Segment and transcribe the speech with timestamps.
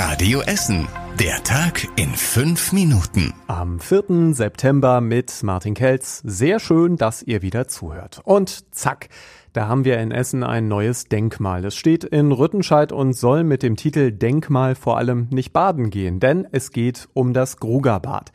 [0.00, 0.86] Radio Essen.
[1.18, 3.34] Der Tag in fünf Minuten.
[3.48, 4.32] Am 4.
[4.32, 6.22] September mit Martin Kelz.
[6.24, 8.20] Sehr schön, dass ihr wieder zuhört.
[8.22, 9.08] Und zack.
[9.54, 11.64] Da haben wir in Essen ein neues Denkmal.
[11.64, 16.20] Es steht in Rüttenscheid und soll mit dem Titel Denkmal vor allem nicht baden gehen,
[16.20, 18.30] denn es geht um das Grugerbad.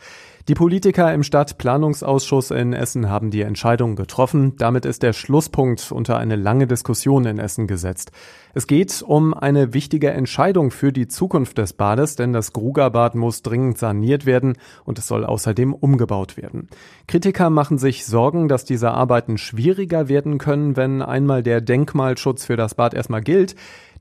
[0.50, 4.58] Die Politiker im Stadtplanungsausschuss in Essen haben die Entscheidung getroffen.
[4.58, 8.12] Damit ist der Schlusspunkt unter eine lange Diskussion in Essen gesetzt.
[8.54, 13.42] Es geht um eine wichtige Entscheidung für die Zukunft des Bades, denn das Grugerbad muss
[13.42, 16.68] dringend saniert werden und es soll außerdem umgebaut werden.
[17.08, 22.58] Kritiker machen sich Sorgen, dass diese Arbeiten schwieriger werden können, wenn einmal der Denkmalschutz für
[22.58, 23.56] das Bad erstmal gilt.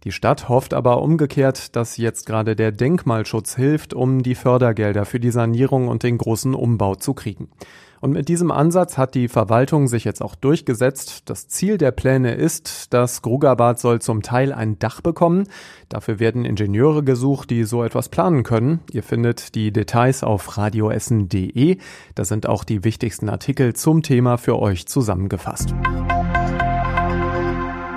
[0.05, 5.21] Die Stadt hofft aber umgekehrt, dass jetzt gerade der Denkmalschutz hilft, um die Fördergelder für
[5.21, 7.49] die Sanierung und den großen Umbau zu kriegen.
[8.03, 11.31] Und mit diesem Ansatz hat die Verwaltung sich jetzt auch durchgesetzt.
[11.31, 15.45] Das Ziel der Pläne ist, das Grugerbad soll zum Teil ein Dach bekommen.
[15.89, 18.81] Dafür werden Ingenieure gesucht, die so etwas planen können.
[18.91, 21.79] Ihr findet die Details auf radioessen.de.
[22.17, 25.73] Da sind auch die wichtigsten Artikel zum Thema für euch zusammengefasst.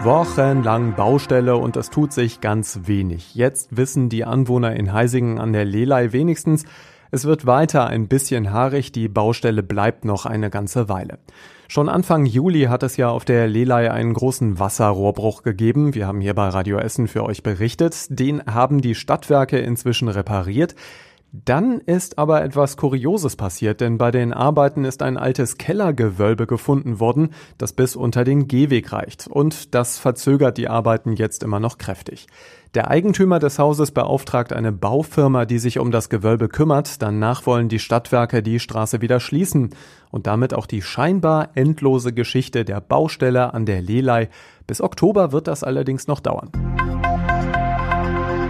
[0.06, 3.34] Wochenlang Baustelle und es tut sich ganz wenig.
[3.34, 6.66] Jetzt wissen die Anwohner in Heisingen an der Lelei wenigstens,
[7.10, 11.18] es wird weiter ein bisschen haarig, die Baustelle bleibt noch eine ganze Weile.
[11.68, 15.96] Schon Anfang Juli hat es ja auf der Lelei einen großen Wasserrohrbruch gegeben.
[15.96, 18.06] Wir haben hier bei Radio Essen für euch berichtet.
[18.10, 20.76] Den haben die Stadtwerke inzwischen repariert.
[21.44, 27.00] Dann ist aber etwas Kurioses passiert, denn bei den Arbeiten ist ein altes Kellergewölbe gefunden
[27.00, 29.28] worden, das bis unter den Gehweg reicht.
[29.28, 32.28] Und das verzögert die Arbeiten jetzt immer noch kräftig.
[32.74, 37.02] Der Eigentümer des Hauses beauftragt eine Baufirma, die sich um das Gewölbe kümmert.
[37.02, 39.72] Danach wollen die Stadtwerke die Straße wieder schließen
[40.12, 44.30] und damit auch die scheinbar endlose Geschichte der Baustelle an der Lelei.
[44.68, 46.52] Bis Oktober wird das allerdings noch dauern.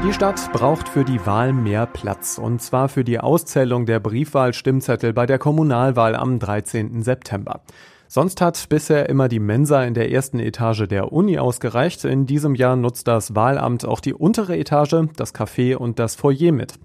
[0.05, 5.13] Die Stadt braucht für die Wahl mehr Platz, und zwar für die Auszählung der Briefwahl-Stimmzettel
[5.13, 7.01] bei der Kommunalwahl am 13.
[7.01, 7.61] September.
[8.07, 12.05] Sonst hat bisher immer die Mensa in der ersten Etage der Uni ausgereicht.
[12.05, 16.51] In diesem Jahr nutzt das Wahlamt auch die untere Etage, das Café und das Foyer
[16.51, 16.75] mit.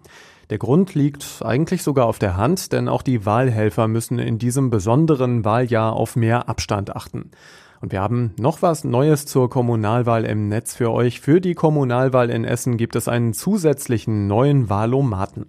[0.48, 4.70] Der Grund liegt eigentlich sogar auf der Hand, denn auch die Wahlhelfer müssen in diesem
[4.70, 7.32] besonderen Wahljahr auf mehr Abstand achten.
[7.80, 11.20] Und wir haben noch was Neues zur Kommunalwahl im Netz für euch.
[11.20, 15.46] Für die Kommunalwahl in Essen gibt es einen zusätzlichen neuen Wahlomaten.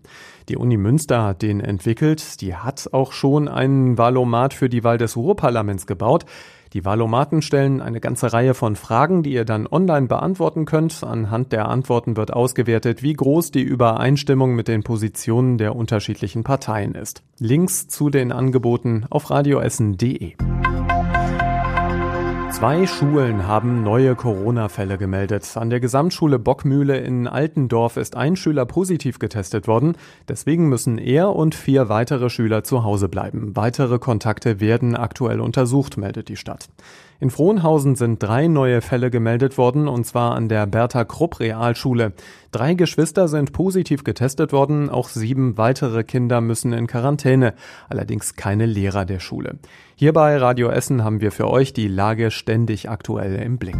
[0.47, 2.39] Die Uni Münster hat den entwickelt.
[2.39, 6.25] Die hat auch schon einen Wahlomat für die Wahl des Ruhrparlaments gebaut.
[6.73, 11.03] Die Wahlomaten stellen eine ganze Reihe von Fragen, die ihr dann online beantworten könnt.
[11.03, 16.95] Anhand der Antworten wird ausgewertet, wie groß die Übereinstimmung mit den Positionen der unterschiedlichen Parteien
[16.95, 17.23] ist.
[17.39, 20.35] Links zu den Angeboten auf radioessen.de.
[22.61, 25.57] Zwei Schulen haben neue Corona-Fälle gemeldet.
[25.57, 29.97] An der Gesamtschule Bockmühle in Altendorf ist ein Schüler positiv getestet worden.
[30.27, 33.55] Deswegen müssen er und vier weitere Schüler zu Hause bleiben.
[33.55, 36.69] Weitere Kontakte werden aktuell untersucht, meldet die Stadt.
[37.21, 42.13] In Frohnhausen sind drei neue Fälle gemeldet worden, und zwar an der Bertha Krupp Realschule.
[42.51, 47.53] Drei Geschwister sind positiv getestet worden, auch sieben weitere Kinder müssen in Quarantäne,
[47.89, 49.59] allerdings keine Lehrer der Schule.
[49.93, 53.77] Hier bei Radio Essen haben wir für euch die Lage ständig aktuell im Blick.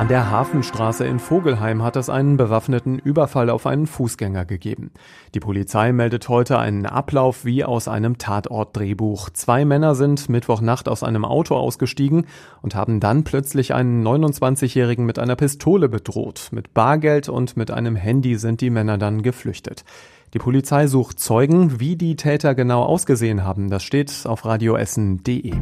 [0.00, 4.92] An der Hafenstraße in Vogelheim hat es einen bewaffneten Überfall auf einen Fußgänger gegeben.
[5.34, 9.28] Die Polizei meldet heute einen Ablauf wie aus einem Tatortdrehbuch.
[9.28, 12.24] Zwei Männer sind Mittwochnacht aus einem Auto ausgestiegen
[12.62, 16.48] und haben dann plötzlich einen 29-Jährigen mit einer Pistole bedroht.
[16.50, 19.84] Mit Bargeld und mit einem Handy sind die Männer dann geflüchtet.
[20.32, 23.68] Die Polizei sucht Zeugen, wie die Täter genau ausgesehen haben.
[23.68, 25.52] Das steht auf radioessen.de.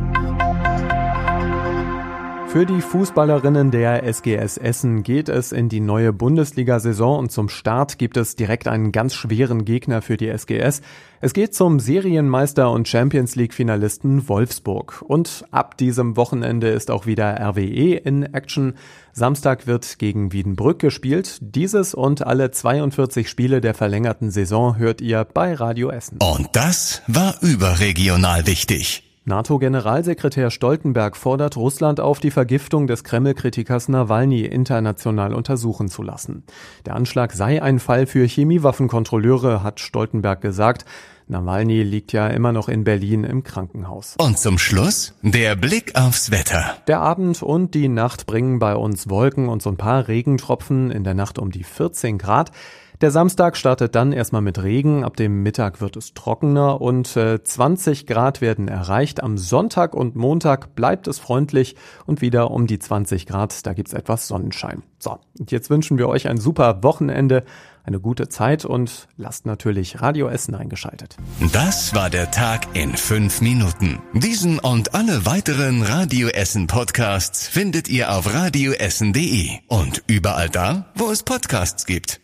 [2.51, 7.99] Für die Fußballerinnen der SGS Essen geht es in die neue Bundesliga-Saison und zum Start
[7.99, 10.81] gibt es direkt einen ganz schweren Gegner für die SGS.
[11.21, 15.05] Es geht zum Serienmeister und Champions League-Finalisten Wolfsburg.
[15.07, 18.75] Und ab diesem Wochenende ist auch wieder RWE in Action.
[19.13, 21.39] Samstag wird gegen Wiedenbrück gespielt.
[21.43, 26.19] Dieses und alle 42 Spiele der verlängerten Saison hört ihr bei Radio Essen.
[26.23, 29.08] Und das war überregional wichtig.
[29.29, 36.45] NATO-Generalsekretär Stoltenberg fordert Russland auf, die Vergiftung des Kreml-Kritikers Nawalny international untersuchen zu lassen.
[36.87, 40.87] Der Anschlag sei ein Fall für Chemiewaffenkontrolleure, hat Stoltenberg gesagt.
[41.27, 44.15] Nawalny liegt ja immer noch in Berlin im Krankenhaus.
[44.17, 46.79] Und zum Schluss der Blick aufs Wetter.
[46.87, 51.05] Der Abend und die Nacht bringen bei uns Wolken und so ein paar Regentropfen, in
[51.05, 52.51] der Nacht um die 14 Grad.
[53.01, 57.41] Der Samstag startet dann erstmal mit Regen, ab dem Mittag wird es trockener und äh,
[57.41, 59.23] 20 Grad werden erreicht.
[59.23, 63.93] Am Sonntag und Montag bleibt es freundlich und wieder um die 20 Grad, da gibt's
[63.93, 64.83] etwas Sonnenschein.
[64.99, 67.45] So, und jetzt wünschen wir euch ein super Wochenende
[67.85, 71.17] eine gute Zeit und lasst natürlich Radio Essen eingeschaltet.
[71.53, 74.01] Das war der Tag in fünf Minuten.
[74.13, 81.11] Diesen und alle weiteren Radio Essen Podcasts findet ihr auf radioessen.de und überall da, wo
[81.11, 82.21] es Podcasts gibt.